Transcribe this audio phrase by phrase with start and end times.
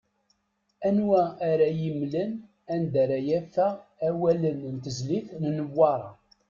[0.87, 2.31] Anwa ara yi-mmlen
[2.73, 3.73] anda ara afeɣ
[4.07, 6.11] awalen n tezlit n Newwaṛa?